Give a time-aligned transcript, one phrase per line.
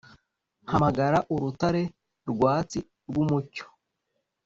[0.69, 1.83] hamagara urutare
[2.31, 3.65] rwatsi rwumucyo.